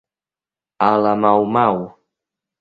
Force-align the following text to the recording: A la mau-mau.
A 0.85 0.89
la 1.01 1.11
mau-mau. 1.25 1.79